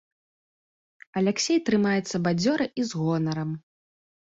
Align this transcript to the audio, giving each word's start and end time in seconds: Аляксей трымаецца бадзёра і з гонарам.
Аляксей 1.21 1.59
трымаецца 1.69 2.23
бадзёра 2.29 2.65
і 2.79 2.89
з 2.91 3.05
гонарам. 3.05 3.49